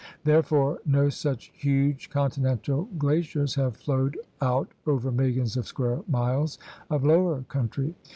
[0.23, 6.57] Therefore no such huge continental glaciers have flowed out over milUons of square miles
[6.89, 7.93] of lower country.